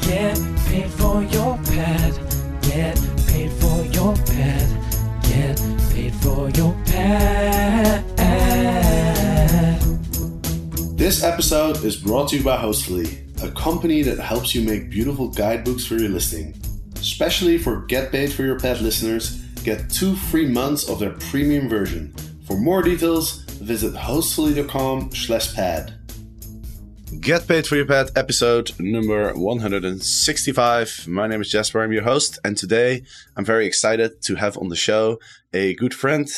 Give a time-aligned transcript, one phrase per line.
[0.00, 2.12] Get paid for your pad.
[2.62, 2.96] Get
[3.26, 4.68] paid for your pad.
[5.22, 5.60] Get
[5.92, 8.04] paid for your pad.
[11.02, 15.26] This episode is brought to you by Hostfully, a company that helps you make beautiful
[15.28, 16.54] guidebooks for your listing.
[16.94, 21.68] Especially for Get Paid for Your Pad listeners, get two free months of their premium
[21.68, 22.14] version.
[22.46, 25.94] For more details, visit hostfully.com slash pad.
[27.22, 31.06] Get Paid for Your Pad, episode number 165.
[31.06, 33.04] My name is Jasper, I'm your host, and today
[33.36, 35.20] I'm very excited to have on the show
[35.52, 36.28] a good friend,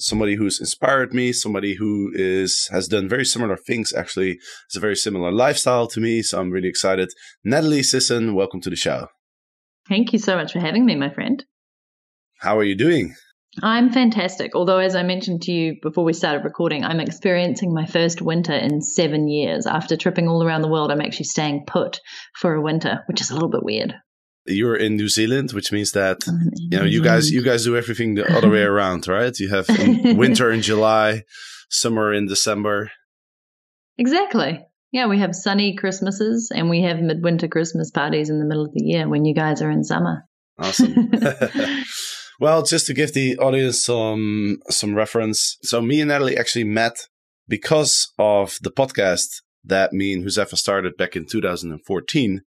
[0.00, 4.40] somebody who's inspired me, somebody who is has done very similar things actually.
[4.66, 7.10] It's a very similar lifestyle to me, so I'm really excited.
[7.44, 9.06] Natalie Sisson, welcome to the show.
[9.88, 11.44] Thank you so much for having me, my friend.
[12.40, 13.14] How are you doing?
[13.60, 14.54] I'm fantastic.
[14.54, 18.54] Although, as I mentioned to you before we started recording, I'm experiencing my first winter
[18.54, 19.66] in seven years.
[19.66, 22.00] After tripping all around the world, I'm actually staying put
[22.34, 23.94] for a winter, which is a little bit weird.
[24.46, 26.18] You're in New Zealand, which means that
[26.54, 29.38] you know you guys you guys do everything the other way around, right?
[29.38, 29.68] You have
[30.16, 31.22] winter in July,
[31.68, 32.90] summer in December.
[33.98, 34.64] Exactly.
[34.92, 38.72] Yeah, we have sunny Christmases and we have midwinter Christmas parties in the middle of
[38.72, 40.24] the year when you guys are in summer.
[40.58, 41.10] Awesome.
[42.42, 47.06] well, just to give the audience some some reference, so me and Natalie actually met
[47.46, 52.42] because of the podcast that me and Josefa started back in 2014.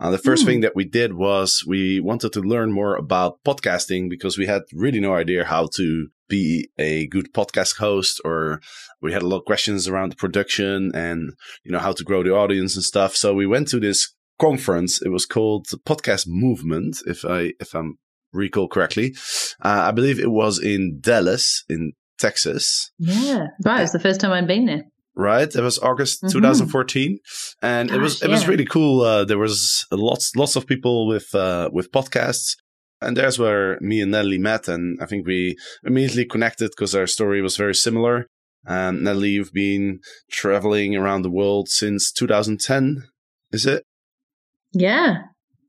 [0.00, 0.46] Uh, the first mm.
[0.46, 4.64] thing that we did was we wanted to learn more about podcasting because we had
[4.74, 8.60] really no idea how to be a good podcast host or
[9.00, 11.32] we had a lot of questions around the production and
[11.64, 15.00] you know how to grow the audience and stuff so we went to this conference
[15.00, 17.96] it was called the podcast movement if i if i'm
[18.32, 19.14] recall correctly
[19.64, 24.32] uh, i believe it was in dallas in texas yeah right it's the first time
[24.32, 24.82] i've been there
[25.14, 26.32] right it was august mm-hmm.
[26.32, 27.18] 2014
[27.62, 28.34] and Gosh, it was it yeah.
[28.34, 32.56] was really cool uh, there was lots lots of people with uh, with podcasts
[33.00, 37.06] and there's where me and Natalie met, and I think we immediately connected because our
[37.06, 38.26] story was very similar.
[38.66, 40.00] Um, Natalie, you've been
[40.30, 43.04] traveling around the world since 2010,
[43.52, 43.84] is it?
[44.72, 45.18] Yeah,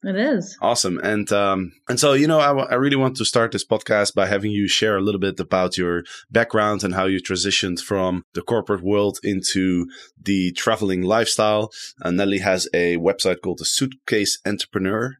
[0.03, 0.57] it is.
[0.61, 3.65] Awesome, and um, and so you know, I, w- I really want to start this
[3.65, 7.81] podcast by having you share a little bit about your background and how you transitioned
[7.81, 9.87] from the corporate world into
[10.21, 11.71] the traveling lifestyle.
[12.01, 15.17] And Natalie has a website called the Suitcase Entrepreneur,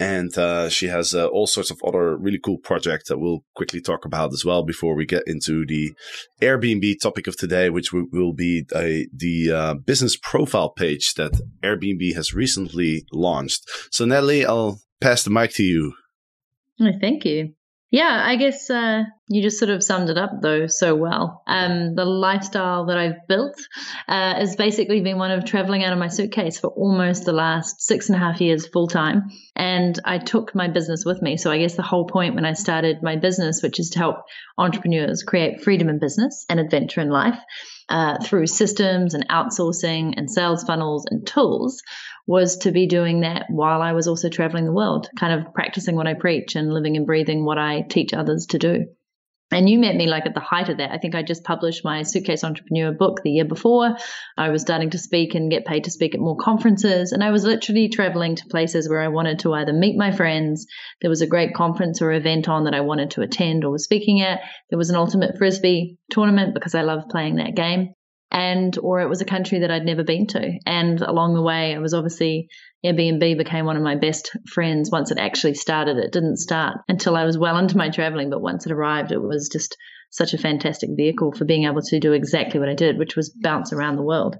[0.00, 3.82] and uh, she has uh, all sorts of other really cool projects that we'll quickly
[3.82, 5.92] talk about as well before we get into the
[6.40, 12.14] Airbnb topic of today, which will be a, the uh, business profile page that Airbnb
[12.14, 13.68] has recently launched.
[13.90, 15.92] So, Natalie, I'll pass the mic to you.
[17.00, 17.52] Thank you.
[17.92, 21.42] Yeah, I guess uh, you just sort of summed it up though so well.
[21.48, 23.60] Um, the lifestyle that I've built
[24.06, 27.80] uh, has basically been one of traveling out of my suitcase for almost the last
[27.80, 29.30] six and a half years full time.
[29.56, 31.36] And I took my business with me.
[31.36, 34.18] So I guess the whole point when I started my business, which is to help
[34.56, 37.40] entrepreneurs create freedom in business and adventure in life,
[37.88, 41.82] uh, through systems and outsourcing and sales funnels and tools
[42.30, 45.96] was to be doing that while I was also traveling the world, kind of practicing
[45.96, 48.86] what I preach and living and breathing what I teach others to do.
[49.50, 50.92] And you met me like at the height of that.
[50.92, 53.96] I think I just published my Suitcase Entrepreneur book the year before.
[54.38, 57.10] I was starting to speak and get paid to speak at more conferences.
[57.10, 60.66] And I was literally traveling to places where I wanted to either meet my friends.
[61.00, 63.82] There was a great conference or event on that I wanted to attend or was
[63.82, 64.40] speaking at.
[64.68, 67.92] There was an ultimate frisbee tournament because I love playing that game
[68.30, 70.58] and or it was a country that I'd never been to.
[70.66, 72.48] And along the way, it was obviously
[72.84, 75.96] Airbnb became one of my best friends once it actually started.
[75.96, 79.20] It didn't start until I was well into my traveling, but once it arrived, it
[79.20, 79.76] was just
[80.10, 83.34] such a fantastic vehicle for being able to do exactly what I did, which was
[83.42, 84.36] bounce around the world.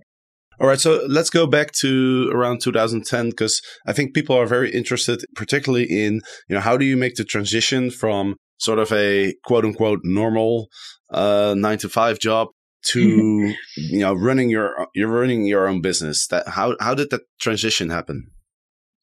[0.61, 4.71] All right, so let's go back to around 2010 because I think people are very
[4.71, 9.35] interested, particularly in you know how do you make the transition from sort of a
[9.45, 10.69] quote unquote normal
[11.13, 12.49] uh, nine to five job
[12.82, 17.23] to you know running your you're running your own business that how how did that
[17.41, 18.31] transition happen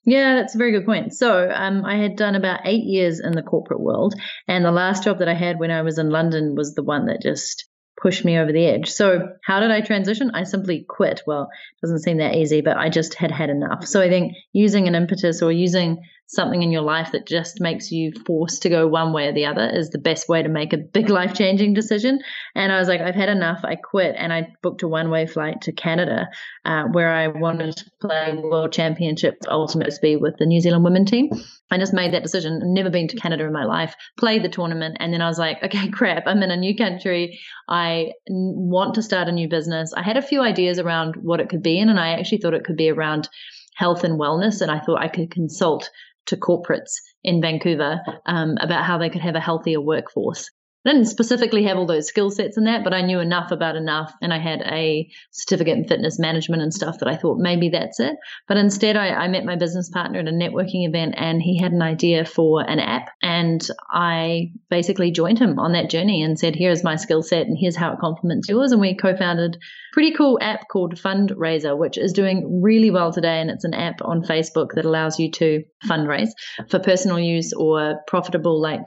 [0.07, 1.13] yeah, that's a very good point.
[1.13, 4.15] So, um, I had done about eight years in the corporate world,
[4.47, 7.07] and the last job that I had when I was in London was the one
[7.07, 7.68] that just
[8.01, 8.89] pushed me over the edge.
[8.89, 10.31] So, how did I transition?
[10.33, 11.23] I simply quit.
[11.25, 13.85] Well, it doesn't seem that easy, but I just had had enough.
[13.85, 17.89] So, I think using an impetus or using something in your life that just makes
[17.89, 20.73] you forced to go one way or the other is the best way to make
[20.73, 22.19] a big life changing decision.
[22.53, 23.61] And I was like, I've had enough.
[23.63, 26.27] I quit and I booked a one way flight to Canada
[26.65, 31.05] uh, where I wanted to play World Championship Ultimate Speed with the New Zealand women
[31.05, 31.29] team.
[31.71, 32.61] I just made that decision.
[32.73, 35.57] Never been to Canada in my life, played the tournament, and then I was like,
[35.63, 37.39] okay, crap, I'm in a new country.
[37.68, 39.94] I want to start a new business.
[39.94, 42.54] I had a few ideas around what it could be in, and I actually thought
[42.54, 43.28] it could be around
[43.75, 44.62] health and wellness.
[44.62, 45.90] And I thought I could consult
[46.28, 46.94] to corporates
[47.24, 50.50] in Vancouver um, about how they could have a healthier workforce.
[50.88, 53.75] I didn't specifically have all those skill sets in that, but I knew enough about
[53.75, 54.13] enough.
[54.22, 58.00] And I had a certificate in fitness management and stuff that I thought maybe that's
[58.00, 58.16] it.
[58.48, 61.74] But instead, I, I met my business partner at a networking event and he had
[61.74, 63.10] an idea for an app.
[63.22, 67.57] And I basically joined him on that journey and said, here's my skill set and
[67.60, 68.72] here's how it complements yours.
[68.72, 69.60] And we co founded a
[69.94, 73.42] pretty cool app called FundRazr, which is doing really well today.
[73.42, 76.30] And it's an app on Facebook that allows you to fundraise
[76.69, 78.86] for personal use or profitable, like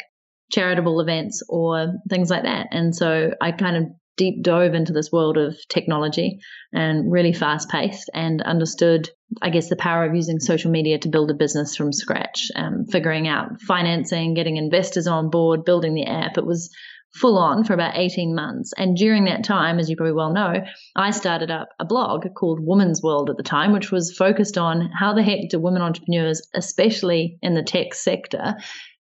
[0.51, 2.69] charitable events or things like that.
[2.71, 3.85] And so I kind of
[4.17, 6.41] deep dove into this world of technology
[6.75, 9.09] and really fast paced and understood,
[9.41, 12.85] I guess, the power of using social media to build a business from scratch, um,
[12.85, 16.37] figuring out financing, getting investors on board, building the app.
[16.37, 16.71] It was
[17.15, 18.73] full on for about 18 months.
[18.77, 20.63] And during that time, as you probably well know,
[20.95, 24.91] I started up a blog called Woman's World at the time, which was focused on
[24.97, 28.57] how the heck do women entrepreneurs, especially in the tech sector,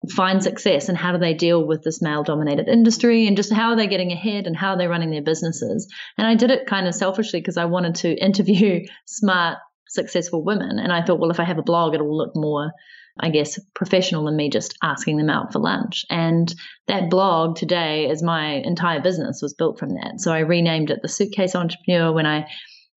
[0.08, 3.70] find success and how do they deal with this male dominated industry and just how
[3.70, 5.86] are they getting ahead and how are they running their businesses.
[6.16, 9.58] And I did it kind of selfishly because I wanted to interview smart,
[9.88, 10.78] successful women.
[10.78, 12.72] And I thought, well, if I have a blog, it'll look more
[13.18, 16.04] I guess, professional than me just asking them out for lunch.
[16.08, 16.52] And
[16.86, 20.20] that blog today, as my entire business was built from that.
[20.20, 22.46] So I renamed it the Suitcase Entrepreneur when I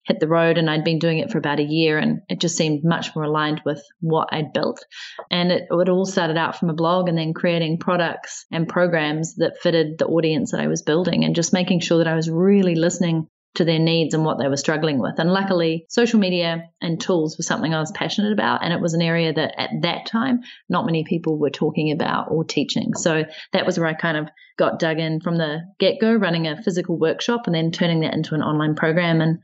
[0.04, 2.56] hit the road and I'd been doing it for about a year and it just
[2.56, 4.84] seemed much more aligned with what I'd built.
[5.30, 9.36] And it, it all started out from a blog and then creating products and programs
[9.36, 12.30] that fitted the audience that I was building and just making sure that I was
[12.30, 15.18] really listening to their needs and what they were struggling with.
[15.18, 18.64] And luckily, social media and tools was something I was passionate about.
[18.64, 22.30] And it was an area that at that time, not many people were talking about
[22.30, 22.94] or teaching.
[22.94, 24.28] So that was where I kind of
[24.58, 28.14] got dug in from the get go, running a physical workshop and then turning that
[28.14, 29.20] into an online program.
[29.20, 29.38] And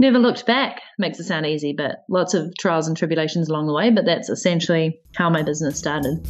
[0.00, 0.80] never looked back.
[0.98, 3.90] Makes it sound easy, but lots of trials and tribulations along the way.
[3.90, 6.26] But that's essentially how my business started.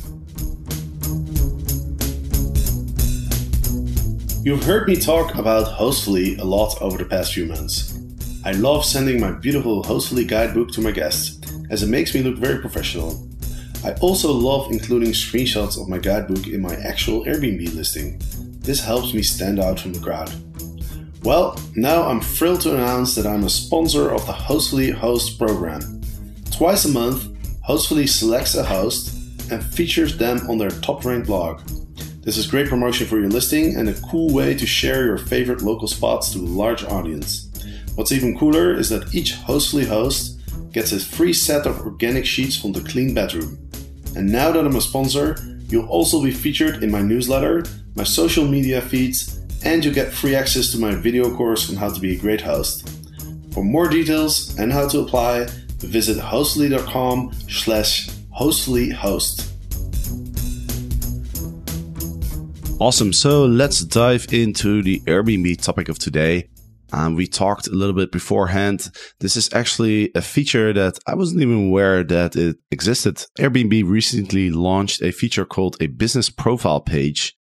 [4.43, 7.97] You've heard me talk about Hostfully a lot over the past few months.
[8.45, 11.39] I love sending my beautiful Hostfully guidebook to my guests,
[11.71, 13.23] as it makes me look very professional.
[13.85, 18.21] I also love including screenshots of my guidebook in my actual Airbnb listing.
[18.61, 20.33] This helps me stand out from the crowd.
[21.23, 26.01] Well, now I'm thrilled to announce that I'm a sponsor of the Hostfully Host program.
[26.51, 27.27] Twice a month,
[27.63, 29.15] Hostfully selects a host
[29.51, 31.61] and features them on their top ranked blog.
[32.23, 35.61] This is great promotion for your listing and a cool way to share your favorite
[35.61, 37.51] local spots to a large audience.
[37.97, 40.41] What's even cooler is that each Hostfully host
[40.73, 43.59] gets a free set of organic sheets from the Clean Bedroom.
[44.17, 45.37] And now that I'm a sponsor,
[45.69, 47.65] you'll also be featured in my newsletter,
[47.95, 51.91] my social media feeds, and you get free access to my video course on how
[51.91, 52.89] to be a great host.
[53.53, 55.47] For more details and how to apply,
[55.79, 58.09] visit hostfully.com slash
[58.39, 59.49] hostfullyhost.
[62.81, 63.13] Awesome.
[63.13, 66.49] So let's dive into the Airbnb topic of today.
[66.93, 68.91] Um, we talked a little bit beforehand.
[69.21, 73.25] This is actually a feature that I wasn't even aware that it existed.
[73.39, 77.37] Airbnb recently launched a feature called a business profile page.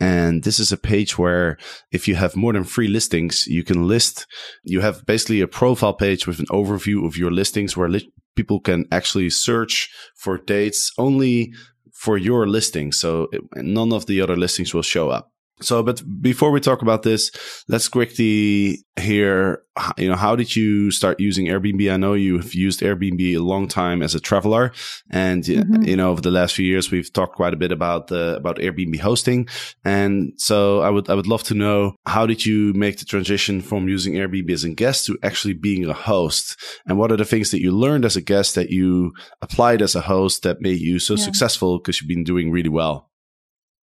[0.00, 1.58] And this is a page where
[1.92, 4.26] if you have more than three listings, you can list,
[4.64, 8.60] you have basically a profile page with an overview of your listings where li- people
[8.60, 11.52] can actually search for dates only
[11.92, 12.92] for your listing.
[12.92, 15.30] So it, none of the other listings will show up.
[15.62, 17.30] So, but before we talk about this,
[17.68, 19.62] let's quickly hear,
[19.96, 21.92] you know, how did you start using Airbnb?
[21.92, 24.72] I know you've used Airbnb a long time as a traveler.
[25.10, 25.82] And, mm-hmm.
[25.82, 28.56] you know, over the last few years, we've talked quite a bit about the, about
[28.56, 29.48] Airbnb hosting.
[29.84, 33.60] And so I would, I would love to know how did you make the transition
[33.60, 36.56] from using Airbnb as a guest to actually being a host?
[36.86, 39.12] And what are the things that you learned as a guest that you
[39.42, 41.24] applied as a host that made you so yeah.
[41.24, 43.09] successful because you've been doing really well?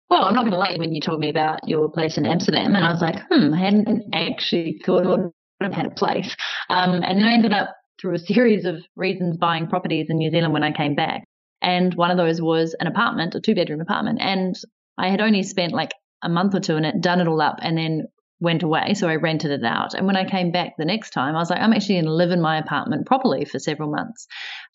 [0.08, 2.76] Well, I'm not going to lie, when you told me about your place in Amsterdam,
[2.76, 6.36] and I was like, hmm, I hadn't actually thought I had a place.
[6.70, 10.30] Um, and then I ended up through a series of reasons buying properties in New
[10.30, 11.24] Zealand when I came back.
[11.60, 14.20] And one of those was an apartment, a two bedroom apartment.
[14.20, 14.54] And
[14.96, 17.58] I had only spent like a month or two in it, done it all up,
[17.62, 18.06] and then
[18.38, 18.94] went away.
[18.94, 19.94] So I rented it out.
[19.94, 22.12] And when I came back the next time, I was like, I'm actually going to
[22.12, 24.26] live in my apartment properly for several months.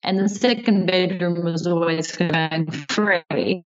[0.03, 3.63] And the second bedroom was always going free.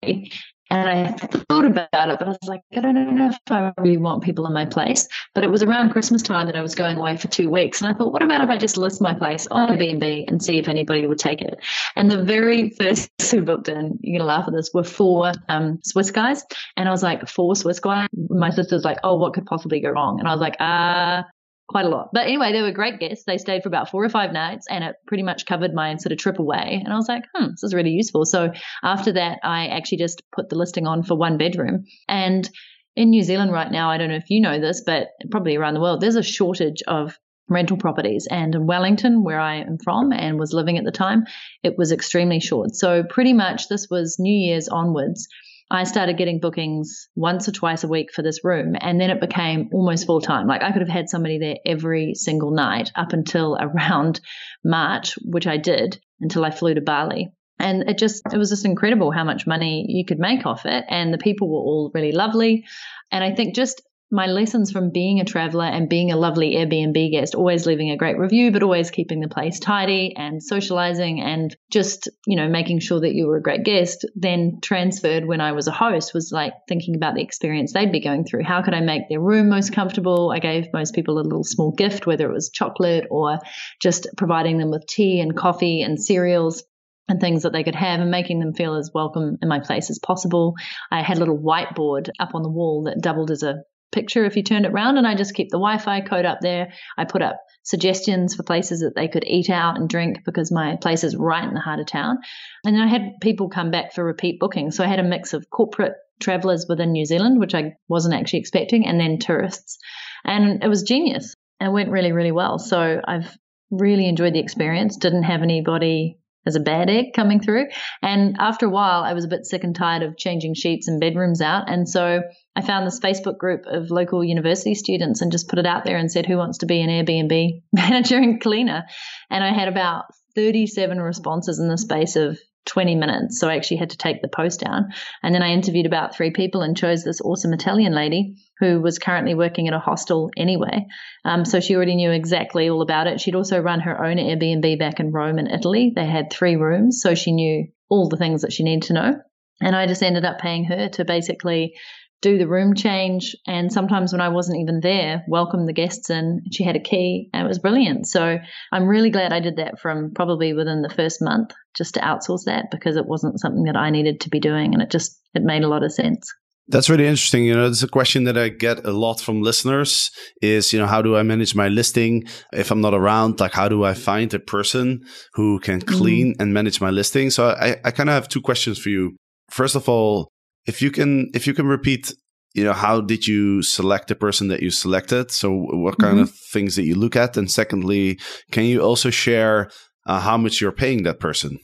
[0.71, 1.11] And I
[1.49, 4.47] thought about it, but I was like, I don't know if I really want people
[4.47, 5.05] in my place.
[5.35, 7.81] But it was around Christmas time that I was going away for two weeks.
[7.81, 10.59] And I thought, what about if I just list my place on Airbnb and see
[10.59, 11.59] if anybody would take it?
[11.97, 15.33] And the very first who booked in, you're going to laugh at this, were four
[15.49, 16.41] um, Swiss guys.
[16.77, 18.07] And I was like, four Swiss guys?
[18.29, 20.19] My sister's like, oh, what could possibly go wrong?
[20.19, 21.23] And I was like, ah, uh,
[21.71, 22.09] quite a lot.
[22.13, 23.23] But anyway, they were great guests.
[23.25, 26.11] They stayed for about four or five nights and it pretty much covered my sort
[26.11, 26.81] of trip away.
[26.83, 28.25] And I was like, hmm, this is really useful.
[28.25, 28.51] So
[28.83, 31.85] after that, I actually just put the listing on for one bedroom.
[32.07, 32.47] And
[32.95, 35.73] in New Zealand right now, I don't know if you know this, but probably around
[35.73, 38.27] the world, there's a shortage of rental properties.
[38.29, 41.23] And in Wellington, where I am from and was living at the time,
[41.63, 42.75] it was extremely short.
[42.75, 45.27] So pretty much this was New Year's onwards.
[45.71, 49.21] I started getting bookings once or twice a week for this room, and then it
[49.21, 50.45] became almost full time.
[50.45, 54.19] Like I could have had somebody there every single night up until around
[54.65, 57.31] March, which I did until I flew to Bali.
[57.57, 60.83] And it just, it was just incredible how much money you could make off it.
[60.89, 62.65] And the people were all really lovely.
[63.11, 67.11] And I think just my lessons from being a traveler and being a lovely Airbnb
[67.11, 71.55] guest, always leaving a great review, but always keeping the place tidy and socializing and
[71.71, 75.53] just, you know, making sure that you were a great guest, then transferred when I
[75.53, 78.43] was a host was like thinking about the experience they'd be going through.
[78.43, 80.31] How could I make their room most comfortable?
[80.31, 83.39] I gave most people a little small gift, whether it was chocolate or
[83.81, 86.63] just providing them with tea and coffee and cereals
[87.07, 89.89] and things that they could have and making them feel as welcome in my place
[89.89, 90.55] as possible.
[90.91, 94.35] I had a little whiteboard up on the wall that doubled as a picture if
[94.35, 96.71] you turned it around and I just keep the Wi-Fi code up there.
[96.97, 100.77] I put up suggestions for places that they could eat out and drink because my
[100.77, 102.17] place is right in the heart of town.
[102.65, 104.75] And I had people come back for repeat bookings.
[104.75, 108.39] So I had a mix of corporate travelers within New Zealand, which I wasn't actually
[108.39, 109.77] expecting, and then tourists.
[110.23, 111.35] And it was genius.
[111.59, 112.59] It went really, really well.
[112.59, 113.37] So I've
[113.69, 114.97] really enjoyed the experience.
[114.97, 117.67] Didn't have anybody as a bad egg coming through.
[118.01, 120.99] And after a while, I was a bit sick and tired of changing sheets and
[120.99, 121.69] bedrooms out.
[121.69, 122.21] And so
[122.55, 125.97] I found this Facebook group of local university students and just put it out there
[125.97, 128.85] and said, Who wants to be an Airbnb manager and cleaner?
[129.29, 130.05] And I had about
[130.35, 133.39] 37 responses in the space of 20 minutes.
[133.39, 134.89] So I actually had to take the post down.
[135.23, 138.99] And then I interviewed about three people and chose this awesome Italian lady who was
[138.99, 140.85] currently working at a hostel anyway.
[141.25, 143.19] Um, so she already knew exactly all about it.
[143.19, 145.91] She'd also run her own Airbnb back in Rome in Italy.
[145.95, 147.01] They had three rooms.
[147.01, 149.21] So she knew all the things that she needed to know.
[149.61, 151.75] And I just ended up paying her to basically
[152.21, 153.35] do the room change.
[153.47, 156.41] And sometimes when I wasn't even there, welcome the guests in.
[156.51, 158.07] She had a key and it was brilliant.
[158.07, 158.37] So
[158.71, 162.45] I'm really glad I did that from probably within the first month just to outsource
[162.45, 164.73] that because it wasn't something that I needed to be doing.
[164.73, 166.31] And it just, it made a lot of sense.
[166.67, 167.43] That's really interesting.
[167.43, 170.11] You know, it's a question that I get a lot from listeners
[170.41, 173.39] is, you know, how do I manage my listing if I'm not around?
[173.39, 175.01] Like, how do I find a person
[175.33, 175.97] who can mm-hmm.
[175.97, 176.35] clean mm.
[176.39, 177.29] and manage my listing?
[177.31, 179.17] So I, I kind of have two questions for you.
[179.49, 180.29] First of all,
[180.65, 182.13] if you can if you can repeat
[182.53, 185.31] you know how did you select the person that you selected?
[185.31, 186.23] So what kind mm-hmm.
[186.23, 187.37] of things that you look at?
[187.37, 188.19] And secondly
[188.51, 189.69] can you also share
[190.05, 191.59] uh, how much you're paying that person?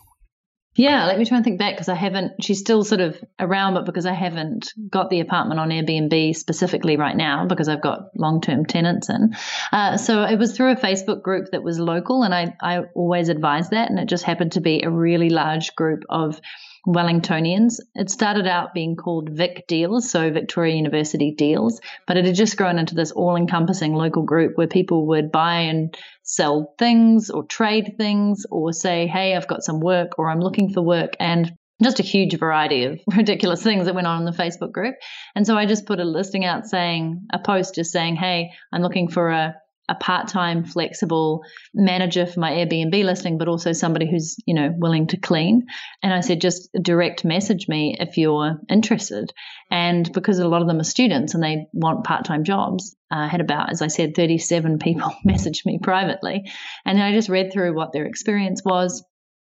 [0.77, 3.73] Yeah let me try and think back because i haven't she's still sort of around
[3.73, 8.09] but because i haven't got the apartment on airbnb specifically right now because i've got
[8.15, 9.33] long-term tenants in
[9.73, 13.29] uh, so it was through a facebook group that was local and I, I always
[13.29, 16.39] advise that and it just happened to be a really large group of
[16.87, 17.79] Wellingtonians.
[17.95, 22.55] It started out being called Vic Deals, so Victoria University Deals, but it had just
[22.55, 27.43] grown into this all encompassing local group where people would buy and sell things or
[27.43, 31.13] trade things or say, hey, I've got some work or I'm looking for work.
[31.19, 31.51] And
[31.83, 34.95] just a huge variety of ridiculous things that went on in the Facebook group.
[35.35, 38.81] And so I just put a listing out saying, a post just saying, hey, I'm
[38.81, 39.55] looking for a
[39.89, 45.07] a part-time flexible manager for my Airbnb listing, but also somebody who's, you know, willing
[45.07, 45.67] to clean.
[46.03, 49.31] And I said, just direct message me if you're interested.
[49.71, 53.41] And because a lot of them are students and they want part-time jobs, I had
[53.41, 56.51] about, as I said, 37 people message me privately.
[56.85, 59.03] And I just read through what their experience was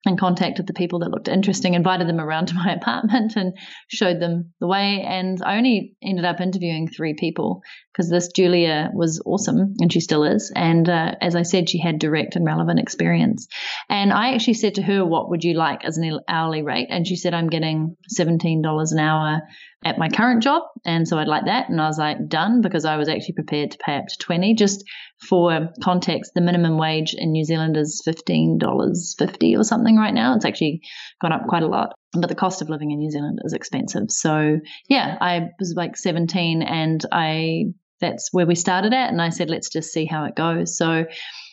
[0.06, 4.20] and contacted the people that looked interesting, invited them around to my apartment and showed
[4.20, 5.04] them the way.
[5.06, 7.62] And I only ended up interviewing three people
[7.92, 10.52] because this Julia was awesome and she still is.
[10.56, 13.48] And uh, as I said, she had direct and relevant experience.
[13.90, 16.88] And I actually said to her, What would you like as an hourly rate?
[16.90, 19.42] And she said, I'm getting $17 an hour
[19.88, 20.64] at my current job.
[20.86, 21.70] And so I'd like that.
[21.70, 24.54] And I was like, done, because I was actually prepared to pay up to 20.
[24.56, 24.84] Just
[25.28, 30.36] for context, the minimum wage in New Zealand is $15.50 or something right now.
[30.36, 30.82] It's actually
[31.22, 31.94] gone up quite a lot.
[32.14, 34.10] But the cost of living in New Zealand is expensive.
[34.10, 37.66] So yeah, I was like 17 and I
[38.00, 39.10] that's where we started at.
[39.10, 40.78] And I said, let's just see how it goes.
[40.78, 41.06] So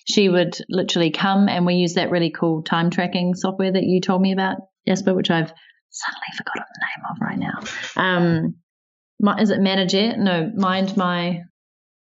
[0.06, 4.00] she would literally come and we use that really cool time tracking software that you
[4.00, 5.54] told me about, Jasper, which I've
[5.94, 8.02] suddenly forgotten the name of right now.
[8.02, 8.54] Um,
[9.20, 10.16] my, is it Manager?
[10.16, 11.42] No, Mind My.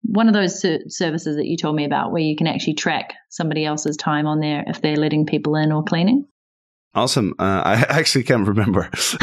[0.04, 3.66] One of those services that you told me about where you can actually track somebody
[3.66, 6.26] else's time on there if they're letting people in or cleaning.
[6.94, 7.34] Awesome.
[7.40, 8.90] Uh, I actually can't remember.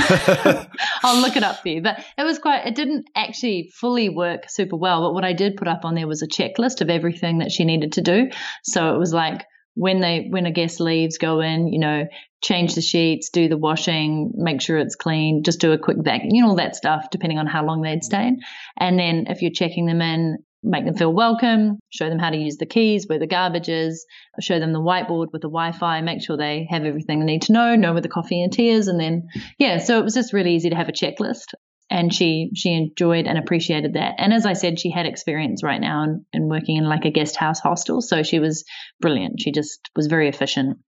[1.02, 1.82] I'll look it up for you.
[1.82, 5.02] But it was quite, it didn't actually fully work super well.
[5.02, 7.64] But what I did put up on there was a checklist of everything that she
[7.64, 8.30] needed to do.
[8.64, 9.44] So it was like
[9.74, 12.06] when they, when a guest leaves, go in, you know,
[12.42, 16.30] change the sheets, do the washing, make sure it's clean, just do a quick vacuum,
[16.32, 18.34] you know, all that stuff, depending on how long they'd stayed.
[18.78, 22.36] And then if you're checking them in, make them feel welcome, show them how to
[22.36, 24.04] use the keys, where the garbage is,
[24.40, 27.52] show them the whiteboard with the Wi-Fi, make sure they have everything they need to
[27.52, 30.32] know, know where the coffee and tea is, and then yeah, so it was just
[30.32, 31.54] really easy to have a checklist.
[31.90, 34.16] And she she enjoyed and appreciated that.
[34.18, 37.10] And as I said, she had experience right now in, in working in like a
[37.10, 38.64] guest house hostel, so she was
[39.00, 39.40] brilliant.
[39.40, 40.78] She just was very efficient.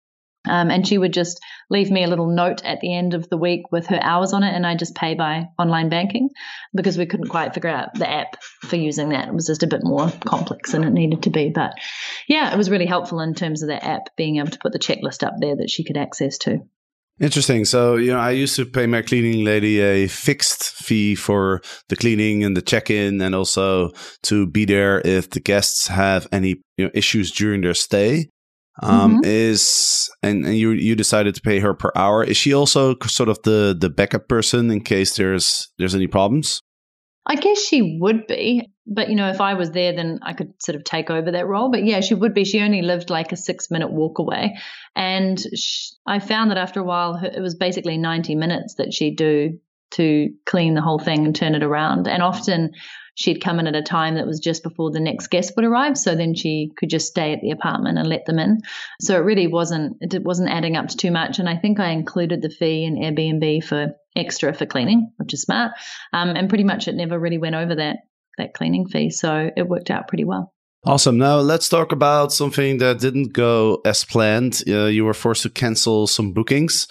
[0.48, 1.38] Um, and she would just
[1.68, 4.42] leave me a little note at the end of the week with her hours on
[4.42, 6.30] it, and I just pay by online banking
[6.74, 9.28] because we couldn't quite figure out the app for using that.
[9.28, 11.50] It was just a bit more complex than it needed to be.
[11.50, 11.74] But
[12.26, 14.78] yeah, it was really helpful in terms of the app being able to put the
[14.78, 16.60] checklist up there that she could access to.
[17.20, 17.66] Interesting.
[17.66, 21.60] So, you know, I used to pay my cleaning lady a fixed fee for
[21.90, 23.90] the cleaning and the check-in and also
[24.22, 28.30] to be there if the guests have any you know, issues during their stay
[28.82, 29.24] um, mm-hmm.
[29.24, 32.24] is and, and you you decided to pay her per hour.
[32.24, 36.62] Is she also sort of the the backup person in case there's there's any problems?
[37.26, 40.52] I guess she would be, but you know, if I was there, then I could
[40.60, 41.70] sort of take over that role.
[41.70, 42.44] But yeah, she would be.
[42.44, 44.58] She only lived like a six minute walk away,
[44.96, 49.16] and she, I found that after a while, it was basically ninety minutes that she'd
[49.16, 49.58] do
[49.92, 52.08] to clean the whole thing and turn it around.
[52.08, 52.72] And often
[53.14, 55.96] she'd come in at a time that was just before the next guest would arrive
[55.98, 58.60] so then she could just stay at the apartment and let them in
[59.00, 61.90] so it really wasn't it wasn't adding up to too much and i think i
[61.90, 65.72] included the fee in airbnb for extra for cleaning which is smart
[66.12, 67.96] um, and pretty much it never really went over that
[68.40, 70.52] that cleaning fee so it worked out pretty well
[70.86, 71.18] Awesome.
[71.18, 74.62] Now let's talk about something that didn't go as planned.
[74.66, 76.86] Uh, you were forced to cancel some bookings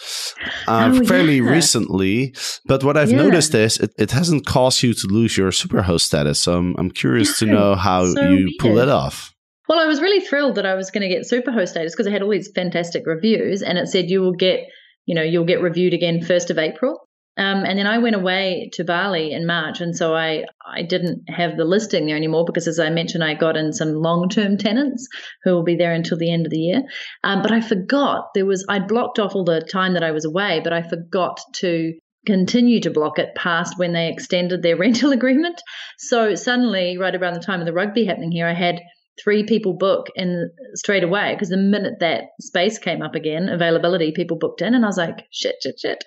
[0.68, 1.50] uh, oh, fairly yeah.
[1.50, 2.36] recently.
[2.66, 3.18] But what I've yeah.
[3.18, 6.40] noticed is it, it, hasn't caused you to lose your superhost status.
[6.40, 9.34] So I'm, I'm curious to know how so you pull it off.
[9.68, 12.12] Well, I was really thrilled that I was going to get superhost status because I
[12.12, 14.62] had all these fantastic reviews and it said you will get,
[15.08, 17.09] you know, you'll get reviewed again 1st of April.
[17.40, 21.30] Um, and then I went away to Bali in March, and so I I didn't
[21.30, 24.58] have the listing there anymore because, as I mentioned, I got in some long term
[24.58, 25.08] tenants
[25.44, 26.84] who will be there until the end of the year.
[27.24, 30.26] Um, but I forgot there was I blocked off all the time that I was
[30.26, 31.94] away, but I forgot to
[32.26, 35.62] continue to block it past when they extended their rental agreement.
[35.98, 38.82] So suddenly, right around the time of the rugby happening here, I had
[39.22, 44.12] three people book and straight away because the minute that space came up again, availability,
[44.12, 46.04] people booked in, and I was like, shit, shit, shit.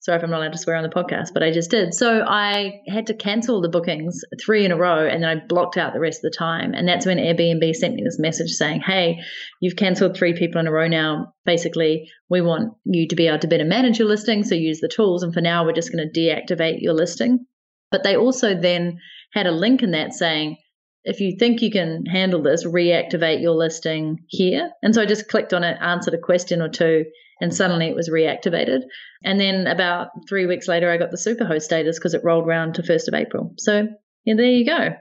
[0.00, 1.94] Sorry if I'm not allowed to swear on the podcast, but I just did.
[1.94, 5.76] So I had to cancel the bookings three in a row, and then I blocked
[5.76, 6.74] out the rest of the time.
[6.74, 9.20] And that's when Airbnb sent me this message saying, hey,
[9.60, 11.32] you've cancelled three people in a row now.
[11.44, 14.88] Basically, we want you to be able to better manage your listing, so use the
[14.88, 15.22] tools.
[15.22, 17.46] And for now, we're just going to deactivate your listing.
[17.90, 18.98] But they also then
[19.32, 20.56] had a link in that saying,
[21.04, 24.70] if you think you can handle this, reactivate your listing here.
[24.82, 27.04] And so I just clicked on it, answered a question or two,
[27.40, 28.80] and suddenly it was reactivated.
[29.24, 32.74] And then about three weeks later, I got the superhost status because it rolled around
[32.74, 33.54] to 1st of April.
[33.58, 33.88] So
[34.24, 34.96] yeah, there you go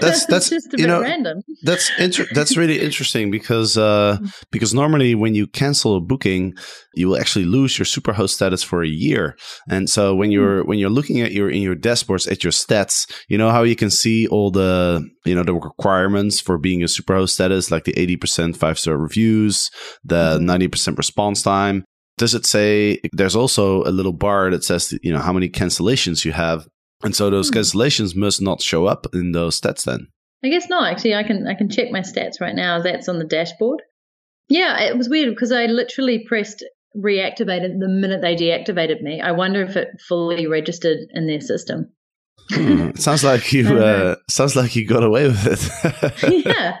[0.00, 1.42] that's that's just a you bit know random.
[1.62, 4.32] that's inter- that's really interesting because uh, mm.
[4.50, 6.54] because normally when you cancel a booking,
[6.94, 9.36] you will actually lose your superhost status for a year.
[9.68, 10.34] And so when mm.
[10.34, 13.62] you're when you're looking at your in your dashboards at your stats, you know how
[13.62, 17.84] you can see all the you know the requirements for being a superhost status, like
[17.84, 19.70] the eighty percent five star reviews,
[20.04, 20.46] the mm-hmm.
[20.46, 21.84] ninety percent response time.
[22.18, 26.24] Does it say there's also a little bar that says you know how many cancellations
[26.24, 26.66] you have
[27.02, 27.58] and so those hmm.
[27.58, 30.08] cancellations must not show up in those stats then.
[30.44, 30.90] I guess not.
[30.90, 32.80] Actually, I can I can check my stats right now.
[32.82, 33.82] That's on the dashboard.
[34.48, 36.64] Yeah, it was weird because I literally pressed
[36.96, 39.20] reactivated the minute they deactivated me.
[39.20, 41.92] I wonder if it fully registered in their system.
[42.50, 42.90] hmm.
[42.96, 46.44] Sounds like you uh, sounds like you got away with it.
[46.46, 46.76] yeah,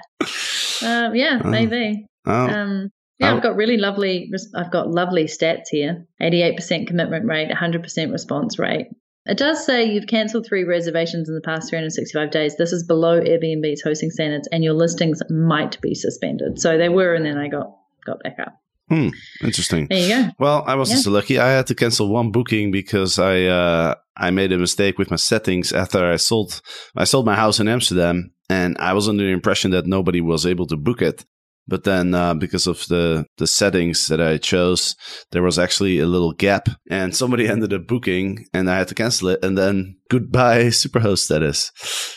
[0.82, 1.48] um, yeah, oh.
[1.48, 2.06] maybe.
[2.26, 2.32] Oh.
[2.32, 3.36] Um, yeah, oh.
[3.36, 4.30] I've got really lovely.
[4.54, 8.88] I've got lovely stats here: eighty-eight percent commitment rate, hundred percent response rate,
[9.26, 12.56] it does say you've cancelled three reservations in the past 365 days.
[12.56, 16.60] This is below Airbnb's hosting standards, and your listings might be suspended.
[16.60, 17.70] So they were, and then I got
[18.04, 18.58] got back up.
[18.88, 19.08] Hmm,
[19.42, 19.86] interesting.
[19.88, 20.30] There you go.
[20.38, 21.02] Well, I wasn't Yeah.
[21.04, 21.38] so lucky.
[21.38, 25.16] I had to cancel one booking because I uh, I made a mistake with my
[25.16, 26.60] settings after I sold
[26.96, 30.44] I sold my house in Amsterdam, and I was under the impression that nobody was
[30.44, 31.24] able to book it.
[31.68, 34.96] But then, uh, because of the the settings that I chose,
[35.30, 38.94] there was actually a little gap, and somebody ended up booking, and I had to
[38.94, 39.44] cancel it.
[39.44, 41.70] And then goodbye Superhost status.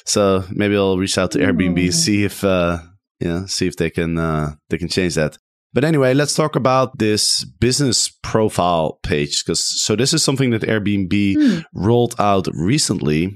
[0.05, 1.91] So maybe I'll reach out to Airbnb Oh.
[1.91, 2.79] see if uh,
[3.19, 5.37] you know see if they can uh, they can change that.
[5.73, 10.61] But anyway, let's talk about this business profile page because so this is something that
[10.63, 11.59] Airbnb Hmm.
[11.73, 13.31] rolled out recently,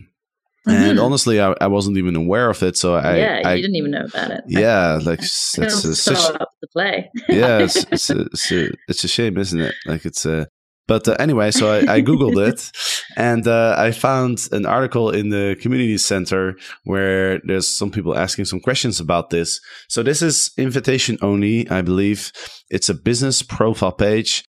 [0.70, 1.04] and Mhm.
[1.04, 2.78] honestly, I, I wasn't even aware of it.
[2.78, 4.42] So I, yeah, I you didn't even know about it.
[4.48, 7.10] yeah, like that's uh, such up to play.
[7.30, 9.76] yeah, it's, it's, a, it's, a, it's a shame, isn't it?
[9.86, 10.48] Like it's a.
[10.88, 12.72] But uh, anyway, so I, I googled it,
[13.16, 18.46] and uh, I found an article in the community center where there's some people asking
[18.46, 19.62] some questions about this.
[19.88, 22.32] So this is invitation only, I believe.
[22.72, 24.44] It's a business profile page.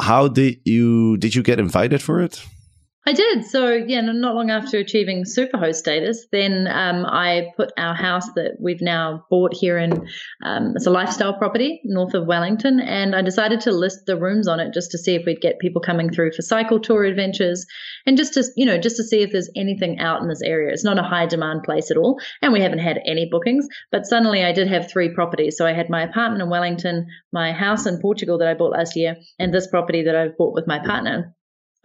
[0.00, 2.42] How did you did you get invited for it?
[3.08, 3.44] I did.
[3.44, 8.56] So, yeah, not long after achieving superhost status, then um, I put our house that
[8.58, 9.92] we've now bought here in,
[10.42, 14.48] um, it's a lifestyle property north of Wellington, and I decided to list the rooms
[14.48, 17.64] on it just to see if we'd get people coming through for cycle tour adventures
[18.06, 20.72] and just to, you know, just to see if there's anything out in this area.
[20.72, 24.06] It's not a high demand place at all, and we haven't had any bookings, but
[24.06, 25.56] suddenly I did have three properties.
[25.56, 28.96] So I had my apartment in Wellington, my house in Portugal that I bought last
[28.96, 31.36] year, and this property that I've bought with my partner.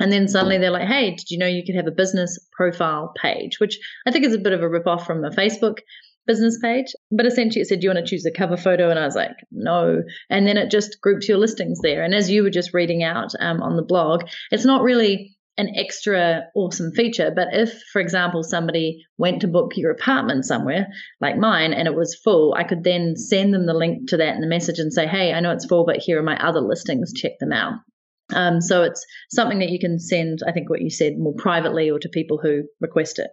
[0.01, 3.13] And then suddenly they're like, hey, did you know you could have a business profile
[3.21, 3.59] page?
[3.59, 5.77] Which I think is a bit of a ripoff from a Facebook
[6.27, 6.87] business page.
[7.11, 8.89] But essentially it said, do you want to choose a cover photo?
[8.89, 10.01] And I was like, no.
[10.29, 12.03] And then it just grouped your listings there.
[12.03, 15.73] And as you were just reading out um, on the blog, it's not really an
[15.75, 17.31] extra awesome feature.
[17.35, 20.87] But if, for example, somebody went to book your apartment somewhere
[21.19, 24.35] like mine and it was full, I could then send them the link to that
[24.35, 26.61] in the message and say, hey, I know it's full, but here are my other
[26.61, 27.13] listings.
[27.13, 27.73] Check them out.
[28.33, 31.89] Um, so it's something that you can send, I think what you said, more privately
[31.89, 33.31] or to people who request it.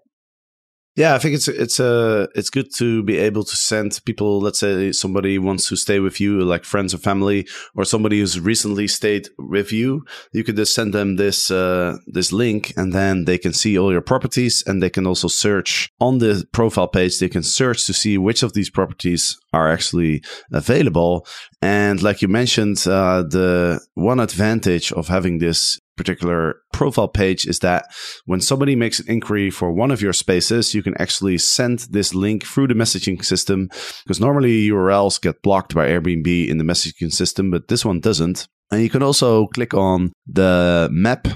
[0.96, 4.40] Yeah, I think it's it's uh, it's good to be able to send people.
[4.40, 7.46] Let's say somebody wants to stay with you, like friends or family,
[7.77, 10.05] or somebody who's recently stayed with you.
[10.33, 13.92] You could just send them this uh, this link, and then they can see all
[13.92, 17.20] your properties, and they can also search on the profile page.
[17.20, 21.24] They can search to see which of these properties are actually available.
[21.62, 27.58] And like you mentioned, uh, the one advantage of having this particular profile page is
[27.58, 27.87] that
[28.24, 32.14] when somebody makes an inquiry for one of your spaces, you can actually send this
[32.14, 33.68] link through the messaging system
[34.04, 38.48] because normally URLs get blocked by Airbnb in the messaging system, but this one doesn't.
[38.70, 41.26] And you can also click on the map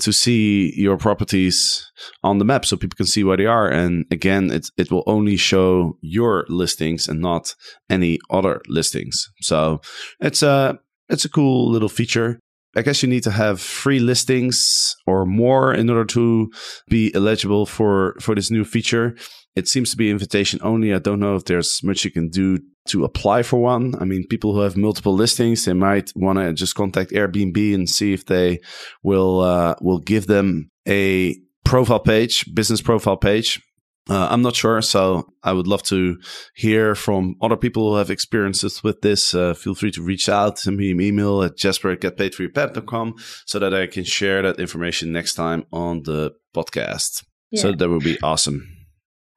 [0.00, 1.90] to see your properties
[2.22, 3.68] on the map so people can see where they are.
[3.68, 7.56] And again, it, it will only show your listings and not
[7.90, 9.28] any other listings.
[9.40, 9.80] So
[10.20, 12.38] it's a, it's a cool little feature.
[12.76, 16.50] I guess you need to have three listings or more in order to
[16.88, 19.16] be eligible for, for this new feature.
[19.56, 20.94] It seems to be invitation only.
[20.94, 23.94] I don't know if there's much you can do to apply for one.
[24.00, 27.88] I mean, people who have multiple listings, they might want to just contact Airbnb and
[27.88, 28.60] see if they
[29.02, 33.60] will uh, will give them a profile page, business profile page.
[34.08, 36.18] Uh, I'm not sure, so I would love to
[36.54, 39.34] hear from other people who have experiences with this.
[39.34, 43.58] Uh, feel free to reach out, send me an email at jasper at getpaidforyourpad.com so
[43.58, 47.24] that I can share that information next time on the podcast.
[47.50, 47.62] Yeah.
[47.62, 48.66] So that would be awesome.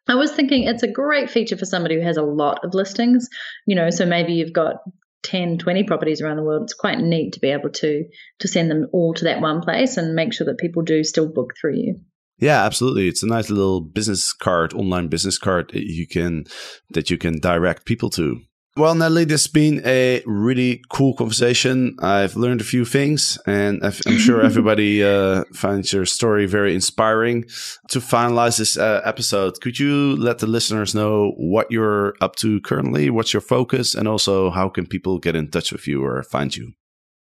[0.08, 3.28] I was thinking it's a great feature for somebody who has a lot of listings,
[3.66, 4.78] you know, so maybe you've got
[5.24, 6.64] 10, 20 properties around the world.
[6.64, 8.06] It's quite neat to be able to
[8.40, 11.32] to send them all to that one place and make sure that people do still
[11.32, 12.00] book through you.
[12.42, 13.08] Yeah, absolutely.
[13.08, 16.46] It's a nice little business card, online business card that you can
[16.90, 18.42] that you can direct people to.
[18.78, 21.98] Well, Natalie, this has been a really cool conversation.
[22.02, 27.44] I've learned a few things, and I'm sure everybody uh, finds your story very inspiring.
[27.90, 32.62] To finalize this uh, episode, could you let the listeners know what you're up to
[32.62, 33.10] currently?
[33.10, 33.94] What's your focus?
[33.94, 36.72] And also, how can people get in touch with you or find you?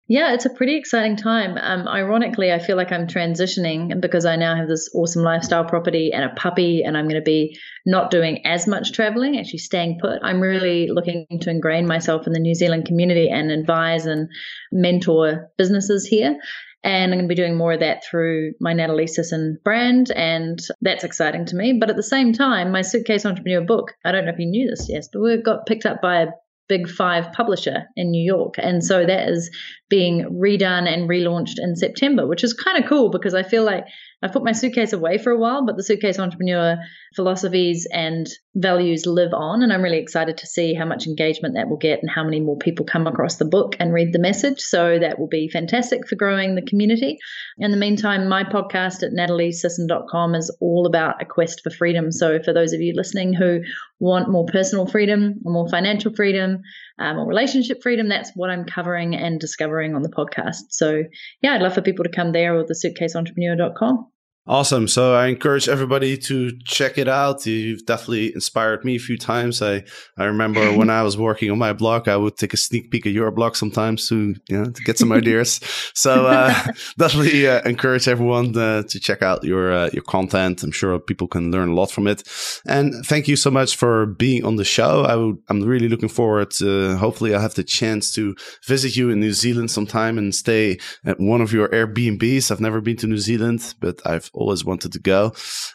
[0.09, 1.59] Yeah, it's a pretty exciting time.
[1.61, 6.12] Um, ironically, I feel like I'm transitioning because I now have this awesome lifestyle property
[6.12, 9.99] and a puppy, and I'm going to be not doing as much traveling, actually staying
[10.01, 10.21] put.
[10.23, 14.29] I'm really looking to ingrain myself in the New Zealand community and advise and
[14.71, 16.38] mentor businesses here.
[16.85, 20.12] And I'm going to be doing more of that through my Natalie Sisson brand.
[20.12, 21.79] And that's exciting to me.
[21.81, 24.71] But at the same time, my Suitcase Entrepreneur book, I don't know if you knew
[24.71, 26.27] this, yes, but we got picked up by a
[26.68, 28.55] big five publisher in New York.
[28.59, 29.50] And so that is
[29.88, 33.85] being redone and relaunched in September, which is kind of cool because I feel like
[34.22, 36.79] I've put my suitcase away for a while, but the suitcase entrepreneur
[37.14, 39.62] philosophies and values live on.
[39.62, 42.40] And I'm really excited to see how much engagement that will get and how many
[42.40, 44.61] more people come across the book and read the message.
[44.61, 47.18] So that will be fantastic for growing the community.
[47.59, 52.11] In the meantime, my podcast at nataliesisson.com is all about a quest for freedom.
[52.11, 53.61] So for those of you listening who
[54.00, 56.62] want more personal freedom, or more financial freedom,
[56.98, 60.64] um, or relationship freedom, that's what I'm covering and discovering on the podcast.
[60.70, 61.02] So
[61.42, 64.07] yeah, I'd love for people to come there or the suitcaseentrepreneur.com.
[64.48, 64.87] Awesome.
[64.87, 67.44] So I encourage everybody to check it out.
[67.46, 69.61] You've definitely inspired me a few times.
[69.61, 69.82] I,
[70.16, 73.06] I remember when I was working on my blog, I would take a sneak peek
[73.06, 75.61] at your blog sometimes to, you know, to get some ideas.
[75.96, 76.52] So, uh,
[76.98, 80.62] definitely uh, encourage everyone uh, to check out your, uh, your content.
[80.62, 82.22] I'm sure people can learn a lot from it.
[82.66, 85.04] And thank you so much for being on the show.
[85.04, 89.11] I would, I'm really looking forward to, hopefully I'll have the chance to visit you
[89.11, 92.50] in New Zealand sometime and stay at one of your Airbnbs.
[92.50, 95.33] I've never been to New Zealand, but I've always wanted to go.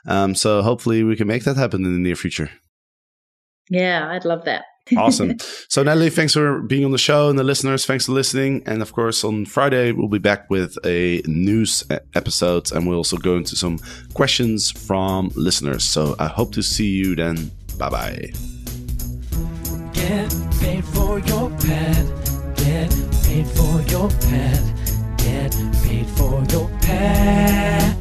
[0.07, 2.49] Um, so hopefully we can make that happen in the near future.
[3.69, 4.65] Yeah, I'd love that.
[4.97, 5.37] awesome.
[5.69, 8.61] So, Natalie, thanks for being on the show, and the listeners, thanks for listening.
[8.65, 13.15] And of course, on Friday, we'll be back with a news episode, and we'll also
[13.15, 13.79] go into some
[14.13, 15.85] questions from listeners.
[15.85, 17.51] So, I hope to see you then.
[17.77, 18.31] Bye bye.
[19.93, 22.05] Get paid for your pad.
[22.57, 22.91] Get
[23.23, 24.63] paid for your pad.
[25.17, 28.00] Get paid for your pad.